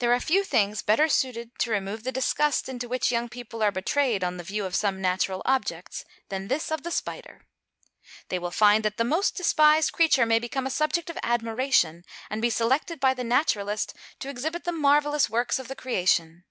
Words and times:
There 0.00 0.12
are 0.12 0.20
few 0.20 0.44
things 0.44 0.82
better 0.82 1.08
suited 1.08 1.58
to 1.60 1.70
remove 1.70 2.02
the 2.04 2.12
disgust 2.12 2.68
into 2.68 2.90
which 2.90 3.10
young 3.10 3.30
people 3.30 3.62
are 3.62 3.72
betrayed 3.72 4.22
on 4.22 4.36
the 4.36 4.44
view 4.44 4.66
of 4.66 4.74
some 4.76 5.00
natural 5.00 5.40
objects, 5.46 6.04
than 6.28 6.48
this 6.48 6.70
of 6.70 6.82
the 6.82 6.90
spider. 6.90 7.46
They 8.28 8.38
will 8.38 8.50
find 8.50 8.84
that 8.84 8.98
the 8.98 9.02
most 9.04 9.38
despised 9.38 9.92
creature 9.92 10.26
may 10.26 10.40
become 10.40 10.66
a 10.66 10.70
subject 10.70 11.08
of 11.08 11.16
admiration, 11.22 12.04
and 12.28 12.42
be 12.42 12.50
selected 12.50 13.00
by 13.00 13.14
the 13.14 13.24
naturalist 13.24 13.96
to 14.18 14.28
exhibit 14.28 14.64
the 14.64 14.72
marvellous 14.72 15.30
works 15.30 15.58
of 15.58 15.68
the 15.68 15.74
creation. 15.74 16.44